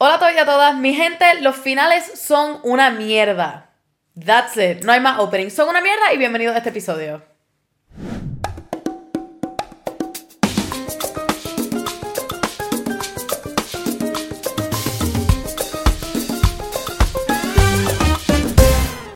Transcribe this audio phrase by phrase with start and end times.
[0.00, 3.72] Hola a todos y a todas, mi gente, los finales son una mierda.
[4.14, 7.20] That's it, no hay más opening, son una mierda y bienvenidos a este episodio.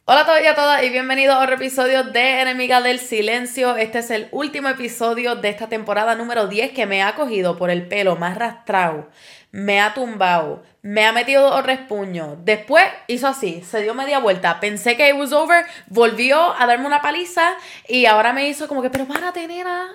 [0.05, 3.77] Hola a todos y a todas y bienvenidos a otro episodio de Enemiga del Silencio.
[3.77, 7.71] Este es el último episodio de esta temporada número 10 que me ha cogido por
[7.71, 9.09] el pelo más rastrado
[9.53, 12.39] me ha tumbado, me ha metido dos respuños.
[12.45, 14.59] Después hizo así, se dio media vuelta.
[14.59, 17.55] Pensé que it was over, volvió a darme una paliza
[17.87, 19.91] y ahora me hizo como que, pero párate, nena.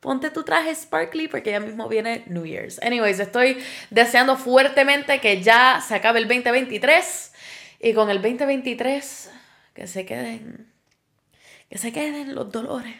[0.00, 2.80] Ponte tu traje sparkly porque ya mismo viene New Year's.
[2.82, 7.32] Anyways, estoy deseando fuertemente que ya se acabe el 2023
[7.80, 9.30] y con el 2023
[9.76, 10.72] que se queden,
[11.68, 12.96] que se queden los dolores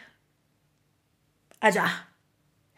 [1.59, 2.07] allá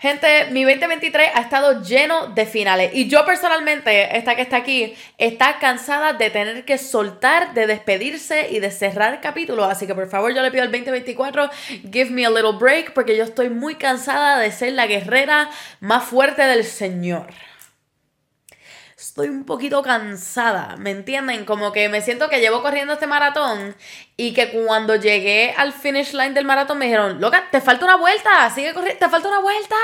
[0.01, 4.95] Gente, mi 2023 ha estado lleno de finales y yo personalmente, esta que está aquí,
[5.17, 9.69] está cansada de tener que soltar, de despedirse y de cerrar capítulos.
[9.69, 11.49] Así que por favor yo le pido al 2024,
[11.91, 15.49] give me a little break porque yo estoy muy cansada de ser la guerrera
[15.81, 17.27] más fuerte del Señor
[18.99, 21.45] estoy un poquito cansada, ¿me entienden?
[21.45, 23.75] Como que me siento que llevo corriendo este maratón
[24.17, 27.95] y que cuando llegué al finish line del maratón me dijeron, loca, te falta una
[27.95, 29.75] vuelta, sigue corriendo, te falta una vuelta.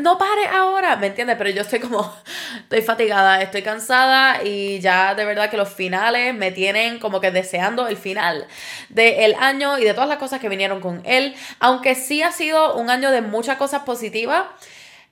[0.00, 1.36] no pares ahora, ¿me entiendes?
[1.38, 2.12] Pero yo estoy como,
[2.62, 7.30] estoy fatigada, estoy cansada y ya de verdad que los finales me tienen como que
[7.30, 8.48] deseando el final
[8.88, 11.36] del año y de todas las cosas que vinieron con él.
[11.60, 14.46] Aunque sí ha sido un año de muchas cosas positivas,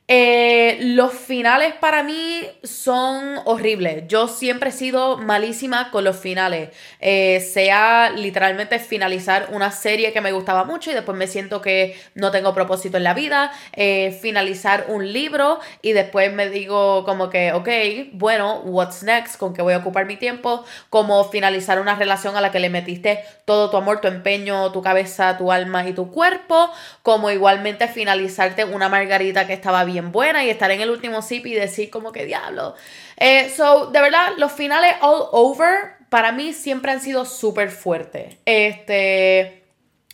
[0.08, 4.04] eh, los finales para mí son horribles.
[4.08, 6.70] Yo siempre he sido malísima con los finales.
[6.98, 11.96] Eh, sea literalmente finalizar una serie que me gustaba mucho y después me siento que
[12.14, 13.52] no tengo propósito en la vida.
[13.74, 17.68] Eh, finalizar un libro y después me digo como que, ok,
[18.12, 19.36] bueno, what's next?
[19.38, 20.64] ¿Con qué voy a ocupar mi tiempo?
[20.90, 24.82] Como finalizar una relación a la que le metiste todo tu amor, tu empeño, tu
[24.82, 26.70] cabeza, tu alma y tu cuerpo.
[27.02, 31.22] Como igualmente finalizarte una margarita que estaba bien bien buena y estar en el último
[31.22, 32.74] sip y decir como que diablo.
[33.16, 38.36] Eh, so, de verdad, los finales all over para mí siempre han sido súper fuertes.
[38.44, 39.62] Este,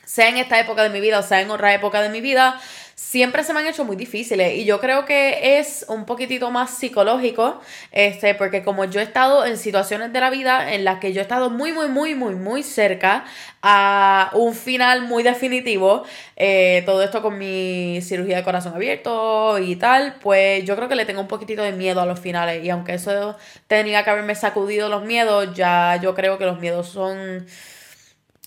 [0.05, 2.61] sea en esta época de mi vida o sea en otra época de mi vida,
[2.99, 6.79] siempre se me han hecho muy difíciles y yo creo que es un poquitito más
[6.79, 7.61] psicológico,
[7.93, 11.21] este, porque como yo he estado en situaciones de la vida en las que yo
[11.21, 13.25] he estado muy, muy, muy, muy, muy cerca
[13.63, 16.03] a un final muy definitivo,
[16.35, 20.97] eh, todo esto con mi cirugía de corazón abierto y tal, pues yo creo que
[20.97, 23.37] le tengo un poquitito de miedo a los finales y aunque eso
[23.69, 27.47] tenía que haberme sacudido los miedos, ya yo creo que los miedos son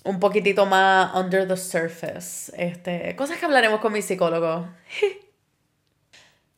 [0.03, 2.51] un poquitito más under the surface.
[2.57, 4.67] Este, cosas que hablaremos con mi psicólogo.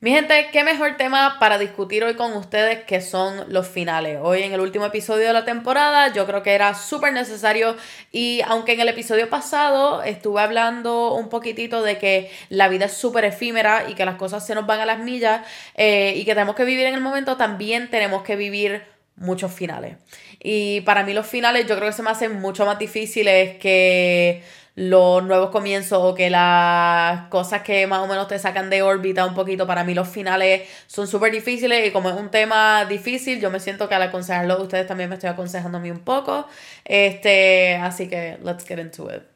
[0.03, 4.19] Mi gente, qué mejor tema para discutir hoy con ustedes que son los finales.
[4.21, 7.77] Hoy en el último episodio de la temporada yo creo que era súper necesario
[8.11, 12.97] y aunque en el episodio pasado estuve hablando un poquitito de que la vida es
[12.97, 16.33] súper efímera y que las cosas se nos van a las millas eh, y que
[16.33, 18.83] tenemos que vivir en el momento, también tenemos que vivir
[19.15, 19.97] muchos finales.
[20.39, 24.43] Y para mí los finales yo creo que se me hacen mucho más difíciles que
[24.75, 29.25] los nuevos comienzos o que las cosas que más o menos te sacan de órbita
[29.25, 29.67] un poquito.
[29.67, 33.59] Para mí los finales son súper difíciles y como es un tema difícil, yo me
[33.59, 36.47] siento que al aconsejarlo ustedes también me estoy aconsejando a mí un poco.
[36.85, 39.32] Este, así que let's get into it.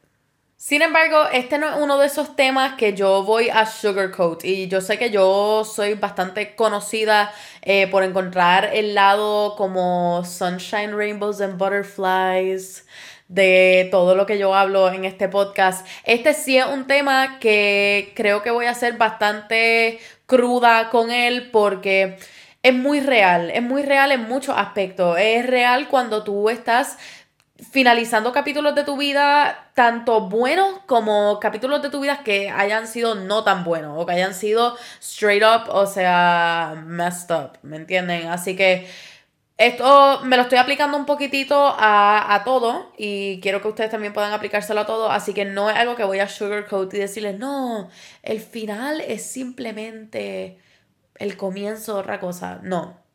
[0.60, 4.44] Sin embargo, este no es uno de esos temas que yo voy a sugarcoat.
[4.44, 7.32] Y yo sé que yo soy bastante conocida
[7.62, 12.84] eh, por encontrar el lado como sunshine, rainbows and butterflies
[13.28, 15.86] de todo lo que yo hablo en este podcast.
[16.02, 21.50] Este sí es un tema que creo que voy a ser bastante cruda con él
[21.52, 22.16] porque
[22.64, 25.16] es muy real, es muy real en muchos aspectos.
[25.20, 26.98] Es real cuando tú estás
[27.58, 33.16] finalizando capítulos de tu vida, tanto buenos como capítulos de tu vida que hayan sido
[33.16, 38.28] no tan buenos o que hayan sido straight up, o sea, messed up, ¿me entienden?
[38.28, 38.86] Así que
[39.56, 44.12] esto me lo estoy aplicando un poquitito a, a todo y quiero que ustedes también
[44.12, 47.38] puedan aplicárselo a todo, así que no es algo que voy a sugarcoat y decirles,
[47.38, 47.90] no,
[48.22, 50.58] el final es simplemente
[51.16, 53.07] el comienzo de otra cosa, no.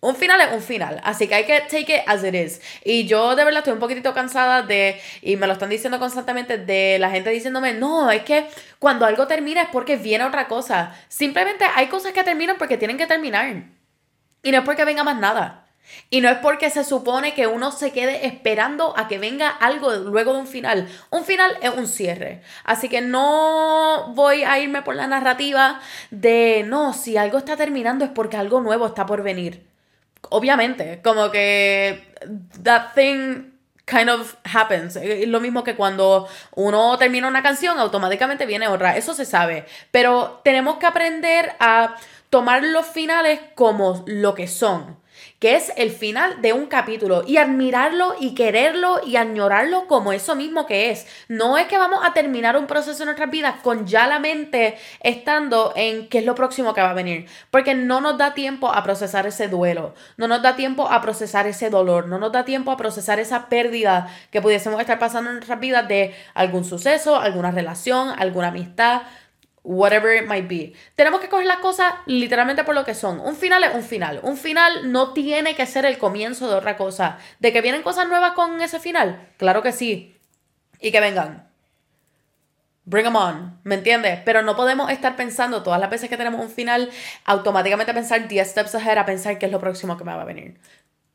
[0.00, 2.60] Un final es un final, así que hay que take it as it is.
[2.84, 6.56] Y yo de verdad estoy un poquitito cansada de, y me lo están diciendo constantemente,
[6.56, 8.46] de la gente diciéndome, no, es que
[8.78, 10.94] cuando algo termina es porque viene otra cosa.
[11.08, 13.64] Simplemente hay cosas que terminan porque tienen que terminar.
[14.44, 15.64] Y no es porque venga más nada.
[16.10, 19.92] Y no es porque se supone que uno se quede esperando a que venga algo
[19.94, 20.88] luego de un final.
[21.10, 22.42] Un final es un cierre.
[22.62, 25.80] Así que no voy a irme por la narrativa
[26.12, 29.66] de, no, si algo está terminando es porque algo nuevo está por venir.
[30.30, 32.12] Obviamente, como que
[32.62, 33.52] that thing
[33.84, 34.96] kind of happens.
[34.96, 38.96] Es lo mismo que cuando uno termina una canción, automáticamente viene otra.
[38.96, 39.64] Eso se sabe.
[39.90, 41.96] Pero tenemos que aprender a
[42.30, 44.98] tomar los finales como lo que son
[45.38, 50.34] que es el final de un capítulo y admirarlo y quererlo y añorarlo como eso
[50.34, 51.06] mismo que es.
[51.28, 54.76] No es que vamos a terminar un proceso en nuestras vidas con ya la mente
[55.00, 58.72] estando en qué es lo próximo que va a venir, porque no nos da tiempo
[58.72, 62.44] a procesar ese duelo, no nos da tiempo a procesar ese dolor, no nos da
[62.44, 67.16] tiempo a procesar esa pérdida que pudiésemos estar pasando en nuestras vidas de algún suceso,
[67.16, 69.02] alguna relación, alguna amistad
[69.62, 70.72] whatever it might be.
[70.94, 73.20] Tenemos que coger las cosas literalmente por lo que son.
[73.20, 74.20] Un final es un final.
[74.22, 77.18] Un final no tiene que ser el comienzo de otra cosa.
[77.38, 79.28] ¿De que vienen cosas nuevas con ese final?
[79.36, 80.16] Claro que sí.
[80.80, 81.48] Y que vengan.
[82.84, 84.20] Bring them on, ¿me entiendes?
[84.24, 86.88] Pero no podemos estar pensando todas las veces que tenemos un final,
[87.26, 90.24] automáticamente pensar 10 steps ahead a pensar qué es lo próximo que me va a
[90.24, 90.58] venir.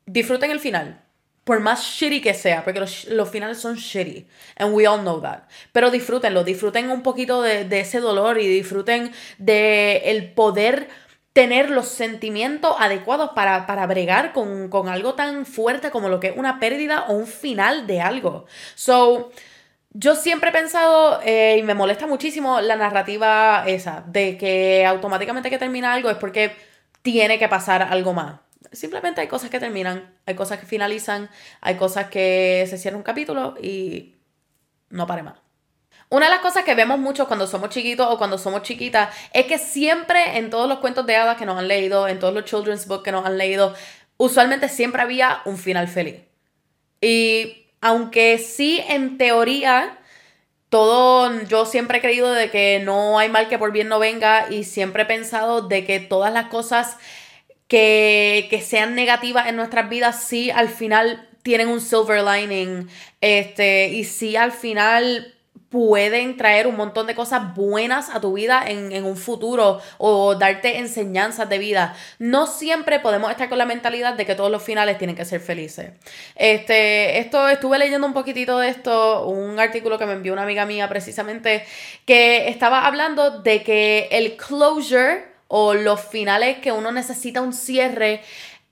[0.06, 1.04] Disfruten el final
[1.44, 4.26] por más shitty que sea, porque los, finales son shitty,
[4.56, 5.42] and we all know that.
[5.72, 10.88] Pero disfrútenlo, disfruten un poquito de, ese dolor y disfruten de el poder
[11.34, 16.36] tener los sentimientos adecuados para, para bregar con, algo tan fuerte como lo que es
[16.36, 18.46] una pérdida o un final de algo.
[18.74, 19.30] So,
[19.90, 25.50] yo siempre he pensado, eh, y me molesta muchísimo la narrativa esa, de que automáticamente
[25.50, 26.56] que termina algo es porque
[27.02, 31.30] tiene que pasar algo más simplemente hay cosas que terminan, hay cosas que finalizan,
[31.60, 34.16] hay cosas que se cierra un capítulo y
[34.90, 35.34] no pare más.
[36.10, 39.46] Una de las cosas que vemos mucho cuando somos chiquitos o cuando somos chiquitas es
[39.46, 42.44] que siempre en todos los cuentos de hadas que nos han leído, en todos los
[42.44, 43.74] children's books que nos han leído,
[44.16, 46.22] usualmente siempre había un final feliz.
[47.00, 49.98] Y aunque sí en teoría
[50.68, 54.46] todo, yo siempre he creído de que no hay mal que por bien no venga
[54.50, 56.96] y siempre he pensado de que todas las cosas
[57.68, 62.88] que, sean negativas en nuestras vidas, sí al final tienen un silver lining,
[63.20, 65.34] este, y sí al final
[65.74, 70.78] pueden traer un montón de cosas buenas a tu vida en, un futuro o darte
[70.78, 71.96] enseñanzas de vida.
[72.20, 75.40] No siempre podemos estar con la mentalidad de que todos los finales tienen que ser
[75.40, 75.90] felices.
[76.36, 80.64] Este, esto estuve leyendo un poquitito de esto, un artículo que me envió una amiga
[80.64, 81.64] mía precisamente,
[82.04, 88.22] que estaba hablando de que el closure o los finales que uno necesita un cierre,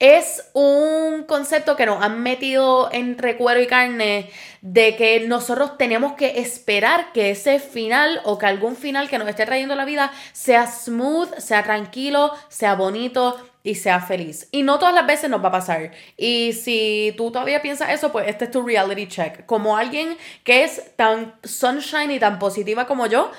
[0.02, 4.30] es un concepto que nos han metido entre cuero y carne
[4.60, 9.28] de que nosotros tenemos que esperar que ese final o que algún final que nos
[9.28, 14.48] esté trayendo la vida sea smooth, sea tranquilo, sea bonito y sea feliz.
[14.50, 15.92] Y no todas las veces nos va a pasar.
[16.16, 19.46] Y si tú todavía piensas eso, pues este es tu reality check.
[19.46, 23.30] Como alguien que es tan sunshine y tan positiva como yo,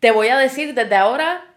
[0.00, 1.49] te voy a decir desde ahora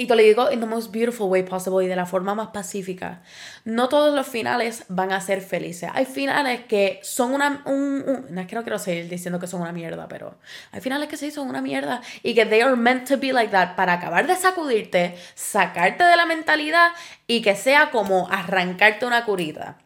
[0.00, 2.48] y te lo digo in the most beautiful way possible y de la forma más
[2.48, 3.20] pacífica.
[3.64, 5.90] No todos los finales van a ser felices.
[5.92, 7.62] Hay finales que son una...
[7.66, 10.38] Un, no es que no quiero seguir diciendo que son una mierda, pero
[10.72, 13.52] hay finales que sí son una mierda y que they are meant to be like
[13.52, 16.92] that para acabar de sacudirte, sacarte de la mentalidad
[17.26, 19.76] y que sea como arrancarte una curita.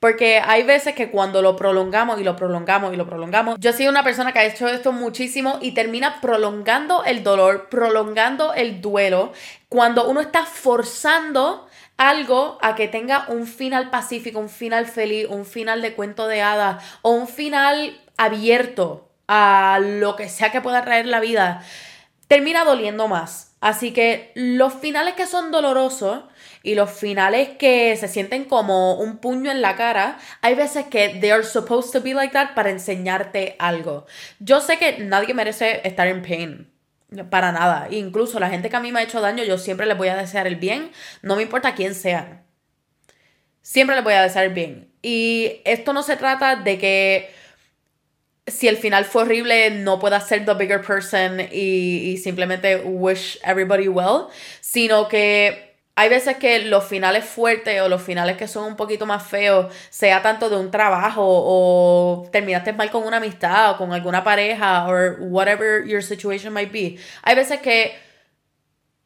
[0.00, 3.88] Porque hay veces que cuando lo prolongamos y lo prolongamos y lo prolongamos, yo soy
[3.88, 9.32] una persona que ha hecho esto muchísimo y termina prolongando el dolor, prolongando el duelo,
[9.68, 15.44] cuando uno está forzando algo a que tenga un final pacífico, un final feliz, un
[15.44, 20.82] final de cuento de hadas o un final abierto a lo que sea que pueda
[20.84, 21.62] traer la vida,
[22.28, 23.56] termina doliendo más.
[23.60, 26.22] Así que los finales que son dolorosos
[26.62, 31.16] y los finales que se sienten como un puño en la cara, hay veces que
[31.20, 34.06] they are supposed to be like that para enseñarte algo.
[34.38, 36.70] Yo sé que nadie merece estar en pain.
[37.30, 37.88] Para nada.
[37.90, 40.16] Incluso la gente que a mí me ha hecho daño, yo siempre les voy a
[40.16, 40.90] desear el bien.
[41.22, 42.42] No me importa quién sea.
[43.62, 44.92] Siempre les voy a desear el bien.
[45.00, 47.30] Y esto no se trata de que
[48.46, 53.38] si el final fue horrible, no pueda ser the bigger person y, y, simplemente wish
[53.44, 54.28] everybody well,
[54.60, 55.67] sino que
[55.98, 59.74] hay veces que los finales fuertes o los finales que son un poquito más feos,
[59.90, 64.86] sea tanto de un trabajo o terminaste mal con una amistad o con alguna pareja
[64.86, 67.96] o whatever your situation might be, hay veces que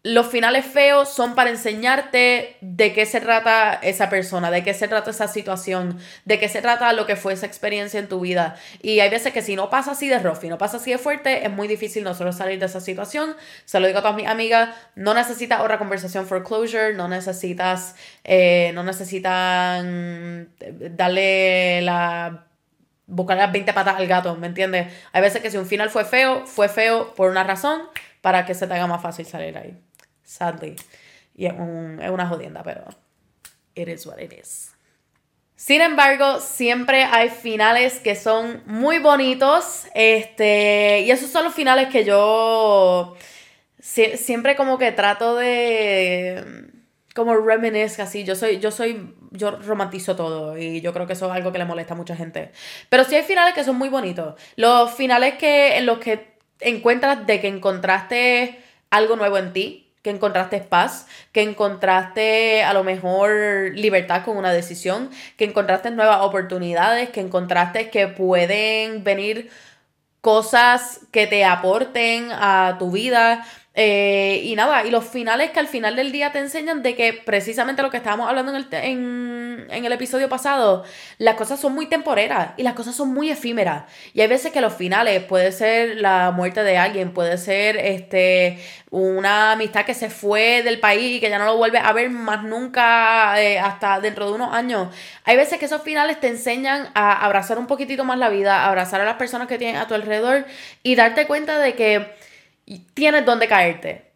[0.05, 4.89] los finales feos son para enseñarte de qué se trata esa persona, de qué se
[4.89, 8.57] trata esa situación, de qué se trata lo que fue esa experiencia en tu vida.
[8.83, 10.99] Y hay veces que si no pasa así de rough y no pasa así de
[10.99, 13.37] fuerte, es muy difícil nosotros salir de esa situación.
[13.65, 17.95] Se lo digo a todas mis amigas, no necesitas otra conversación for closure, no necesitas,
[18.25, 20.49] eh, no necesitan
[20.97, 22.47] darle la
[23.07, 24.93] buscar las 20 patas al gato, ¿me entiendes?
[25.13, 27.83] Hay veces que si un final fue feo, fue feo por una razón
[28.21, 29.79] para que se te haga más fácil salir ahí
[30.33, 30.77] sadly.
[31.35, 32.85] Y es, un, es una jodienda, pero
[33.75, 34.75] it is what it is.
[35.57, 39.85] Sin embargo, siempre hay finales que son muy bonitos.
[39.95, 43.17] Este, y esos son los finales que yo
[43.81, 46.73] siempre como que trato de
[47.15, 48.25] como reminisce así.
[48.25, 51.59] Yo soy, yo soy, yo romantizo todo y yo creo que eso es algo que
[51.59, 52.51] le molesta a mucha gente.
[52.89, 54.41] Pero sí hay finales que son muy bonitos.
[54.57, 58.59] Los finales que, en los que encuentras de que encontraste
[58.91, 64.53] algo nuevo en ti, que encontraste paz, que encontraste a lo mejor libertad con una
[64.53, 69.51] decisión, que encontraste nuevas oportunidades, que encontraste que pueden venir
[70.21, 75.67] cosas que te aporten a tu vida eh, y nada, y los finales que al
[75.67, 79.67] final del día te enseñan de que precisamente lo que estábamos hablando en el, en,
[79.71, 80.85] en el episodio pasado,
[81.17, 83.85] las cosas son muy temporeras y las cosas son muy efímeras.
[84.13, 88.59] Y hay veces que los finales puede ser la muerte de alguien, puede ser este
[88.91, 92.11] una amistad que se fue del país y que ya no lo vuelve a ver
[92.11, 94.95] más nunca eh, hasta dentro de unos años.
[95.25, 99.01] Hay veces que esos finales te enseñan a abrazar un poquitito más la vida, abrazar
[99.01, 100.45] a las personas que tienes a tu alrededor
[100.83, 102.32] y darte cuenta de que
[102.95, 104.13] tienes dónde caerte.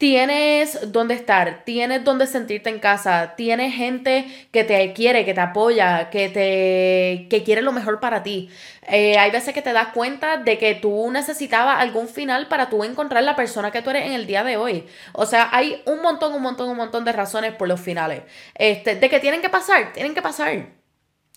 [0.00, 5.42] Tienes dónde estar, tienes dónde sentirte en casa, tienes gente que te quiere, que te
[5.42, 8.48] apoya, que te que quiere lo mejor para ti.
[8.88, 12.82] Eh, hay veces que te das cuenta de que tú necesitabas algún final para tú
[12.82, 14.86] encontrar la persona que tú eres en el día de hoy.
[15.12, 18.22] O sea, hay un montón, un montón, un montón de razones por los finales.
[18.54, 20.70] Este, de que tienen que pasar, tienen que pasar.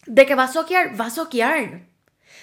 [0.06, 1.93] De que va a soquear, va a soquear.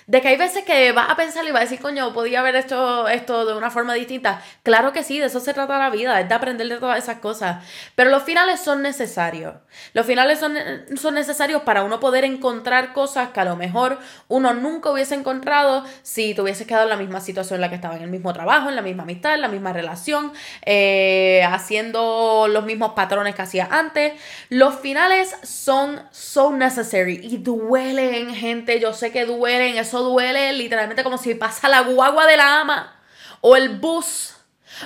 [0.06, 2.56] De que hay veces que vas a pensar y vas a decir, coño, podía haber
[2.56, 4.42] hecho esto de una forma distinta.
[4.62, 7.18] Claro que sí, de eso se trata la vida, es de aprender de todas esas
[7.18, 7.64] cosas.
[7.94, 9.54] Pero los finales son necesarios.
[9.92, 10.56] Los finales son,
[10.96, 15.84] son necesarios para uno poder encontrar cosas que a lo mejor uno nunca hubiese encontrado
[16.02, 18.32] si te hubieses quedado en la misma situación en la que estaba, en el mismo
[18.32, 20.32] trabajo, en la misma amistad, en la misma relación,
[20.64, 24.12] eh, haciendo los mismos patrones que hacía antes.
[24.48, 28.80] Los finales son so necessary y duelen, gente.
[28.80, 32.96] Yo sé que duelen, eso duele literalmente como si pasa la guagua de la ama,
[33.40, 34.36] o el bus,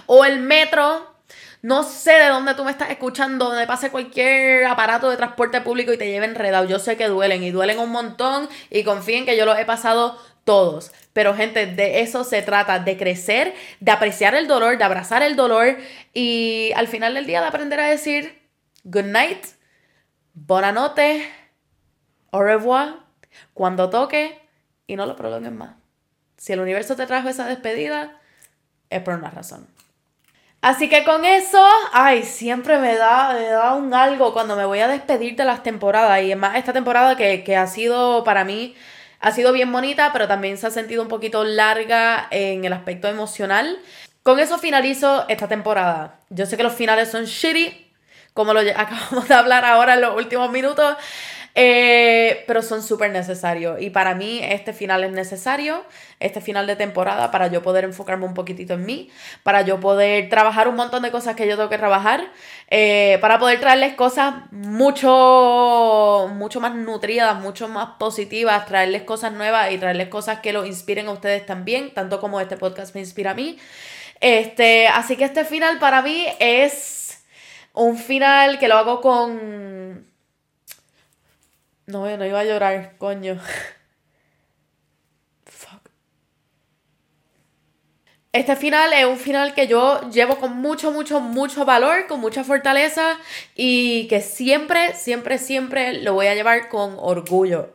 [0.06, 1.12] o el metro.
[1.60, 5.92] No sé de dónde tú me estás escuchando, donde pase cualquier aparato de transporte público
[5.92, 6.66] y te lleve enredado.
[6.66, 10.18] Yo sé que duelen y duelen un montón y confíen que yo los he pasado
[10.44, 10.92] todos.
[11.12, 15.36] Pero gente, de eso se trata, de crecer, de apreciar el dolor, de abrazar el
[15.36, 15.76] dolor
[16.12, 18.42] y al final del día de aprender a decir
[18.84, 19.46] good night,
[20.34, 21.30] buena noche,
[22.30, 22.96] au revoir,
[23.54, 24.43] cuando toque
[24.86, 25.70] y no lo prolongues más.
[26.36, 28.20] Si el universo te trajo esa despedida,
[28.90, 29.66] es por una razón.
[30.60, 31.62] Así que con eso,
[31.92, 36.22] ay, siempre me da, un algo cuando me voy a despedir de las temporadas.
[36.22, 38.74] Y más, esta temporada que, que ha sido para mí,
[39.20, 43.08] ha sido bien bonita, pero también se ha sentido un poquito larga en el aspecto
[43.08, 43.78] emocional.
[44.22, 46.18] Con eso finalizo esta temporada.
[46.30, 47.90] Yo sé que los finales son shitty,
[48.32, 50.96] como lo acabamos de hablar ahora en los últimos minutos.
[51.56, 53.80] Eh, pero son súper necesarios.
[53.80, 55.84] Y para mí este final es necesario,
[56.18, 59.10] este final de temporada, para yo poder enfocarme un poquitito en mí,
[59.44, 62.24] para yo poder trabajar un montón de cosas que yo tengo que trabajar,
[62.70, 69.70] eh, para poder traerles cosas mucho, mucho más nutridas, mucho más positivas, traerles cosas nuevas
[69.70, 73.30] y traerles cosas que los inspiren a ustedes también, tanto como este podcast me inspira
[73.30, 73.58] a mí.
[74.20, 77.24] Este, así que este final para mí es
[77.74, 80.13] un final que lo hago con
[81.86, 83.38] no, no iba a llorar, coño.
[85.46, 85.90] Fuck.
[88.32, 92.42] Este final es un final que yo llevo con mucho, mucho, mucho valor, con mucha
[92.42, 93.16] fortaleza
[93.54, 97.72] y que siempre, siempre, siempre lo voy a llevar con orgullo.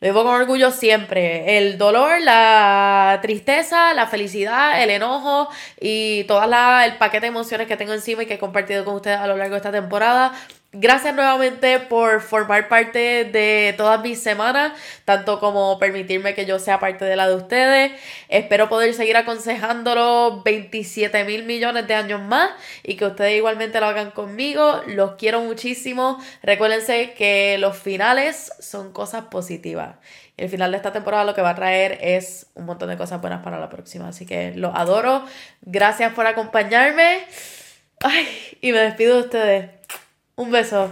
[0.00, 1.56] Lo llevo con orgullo siempre.
[1.56, 5.48] El dolor, la tristeza, la felicidad, el enojo
[5.80, 9.18] y todo el paquete de emociones que tengo encima y que he compartido con ustedes
[9.18, 10.32] a lo largo de esta temporada
[10.74, 14.72] Gracias nuevamente por formar parte de todas mis semanas,
[15.04, 17.92] tanto como permitirme que yo sea parte de la de ustedes.
[18.30, 22.52] Espero poder seguir aconsejándolo 27 mil millones de años más
[22.82, 24.80] y que ustedes igualmente lo hagan conmigo.
[24.86, 26.18] Los quiero muchísimo.
[26.42, 29.96] Recuérdense que los finales son cosas positivas.
[30.38, 33.20] El final de esta temporada lo que va a traer es un montón de cosas
[33.20, 34.08] buenas para la próxima.
[34.08, 35.22] Así que los adoro.
[35.60, 37.26] Gracias por acompañarme.
[38.00, 38.26] Ay,
[38.62, 39.81] y me despido de ustedes.
[40.42, 40.82] Un beso.